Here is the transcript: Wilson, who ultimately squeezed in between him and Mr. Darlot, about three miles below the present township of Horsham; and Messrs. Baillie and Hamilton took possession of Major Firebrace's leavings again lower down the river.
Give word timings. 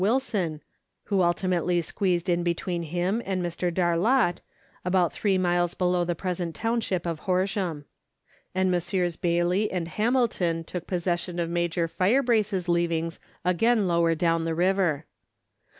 Wilson, 0.01 0.63
who 1.03 1.21
ultimately 1.21 1.79
squeezed 1.79 2.27
in 2.27 2.41
between 2.41 2.81
him 2.81 3.21
and 3.23 3.39
Mr. 3.43 3.71
Darlot, 3.71 4.41
about 4.83 5.13
three 5.13 5.37
miles 5.37 5.75
below 5.75 6.03
the 6.03 6.15
present 6.15 6.55
township 6.55 7.05
of 7.05 7.19
Horsham; 7.19 7.85
and 8.55 8.71
Messrs. 8.71 9.15
Baillie 9.15 9.71
and 9.71 9.87
Hamilton 9.87 10.63
took 10.63 10.87
possession 10.87 11.37
of 11.37 11.51
Major 11.51 11.87
Firebrace's 11.87 12.67
leavings 12.67 13.19
again 13.45 13.87
lower 13.87 14.15
down 14.15 14.43
the 14.43 14.55
river. 14.55 15.05